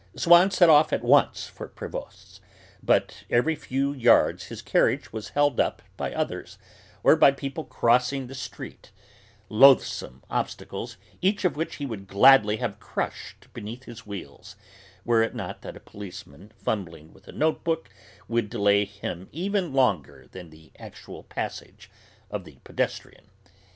Swann 0.15 0.49
set 0.49 0.67
off 0.67 0.91
at 0.91 1.03
once 1.03 1.45
for 1.45 1.67
Prévost's, 1.69 2.41
but 2.81 3.23
every 3.29 3.55
few 3.55 3.93
yards 3.93 4.45
his 4.45 4.63
carriage 4.63 5.13
was 5.13 5.29
held 5.37 5.59
up 5.59 5.83
by 5.95 6.11
others, 6.11 6.57
or 7.03 7.15
by 7.15 7.29
people 7.29 7.63
crossing 7.65 8.25
the 8.25 8.33
street, 8.33 8.91
loathsome 9.47 10.23
obstacles 10.27 10.97
each 11.21 11.45
of 11.45 11.55
which 11.55 11.75
he 11.75 11.85
would 11.85 12.07
gladly 12.07 12.57
have 12.57 12.79
crushed 12.79 13.53
beneath 13.53 13.83
his 13.83 14.03
wheels, 14.03 14.55
were 15.05 15.21
it 15.21 15.35
not 15.35 15.61
that 15.61 15.77
a 15.77 15.79
policeman 15.79 16.51
fumbling 16.57 17.13
with 17.13 17.27
a 17.27 17.31
note 17.31 17.63
book 17.63 17.87
would 18.27 18.49
delay 18.49 18.85
him 18.85 19.29
even 19.31 19.71
longer 19.71 20.25
than 20.31 20.49
the 20.49 20.71
actual 20.79 21.21
passage 21.21 21.91
of 22.31 22.43
the 22.43 22.57
pedestrian. 22.63 23.29